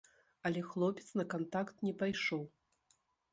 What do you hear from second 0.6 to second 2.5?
хлопец на кантакт не пайшоў.